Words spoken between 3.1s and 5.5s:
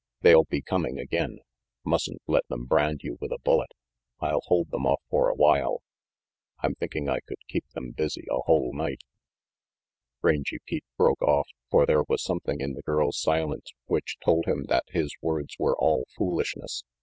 with a bullet I'll hold them off for a